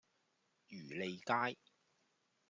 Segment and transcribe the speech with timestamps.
[0.67, 1.55] 漁利街